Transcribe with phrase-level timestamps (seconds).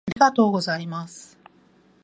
[0.07, 1.37] ありがとうございます。